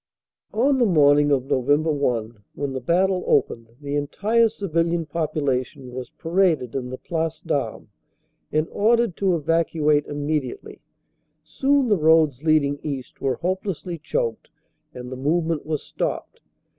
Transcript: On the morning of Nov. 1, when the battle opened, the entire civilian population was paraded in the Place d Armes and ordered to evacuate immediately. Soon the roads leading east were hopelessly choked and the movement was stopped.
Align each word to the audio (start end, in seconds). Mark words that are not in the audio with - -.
On 0.55 0.79
the 0.79 0.85
morning 0.87 1.29
of 1.31 1.45
Nov. 1.45 1.67
1, 1.69 2.43
when 2.55 2.73
the 2.73 2.81
battle 2.81 3.23
opened, 3.27 3.67
the 3.79 3.93
entire 3.95 4.49
civilian 4.49 5.05
population 5.05 5.93
was 5.93 6.09
paraded 6.09 6.73
in 6.73 6.89
the 6.89 6.97
Place 6.97 7.39
d 7.39 7.53
Armes 7.53 7.89
and 8.51 8.67
ordered 8.71 9.15
to 9.17 9.35
evacuate 9.35 10.07
immediately. 10.07 10.81
Soon 11.43 11.87
the 11.87 11.97
roads 11.99 12.41
leading 12.41 12.79
east 12.81 13.21
were 13.21 13.35
hopelessly 13.35 13.99
choked 13.99 14.49
and 14.91 15.11
the 15.11 15.15
movement 15.15 15.67
was 15.67 15.83
stopped. 15.83 16.41